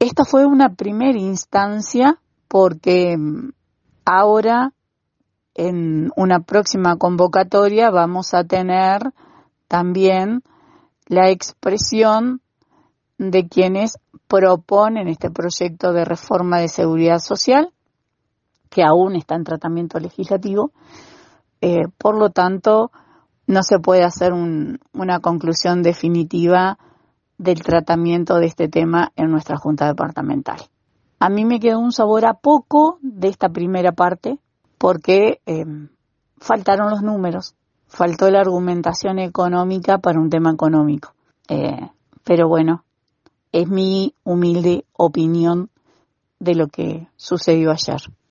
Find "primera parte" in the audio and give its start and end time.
33.48-34.38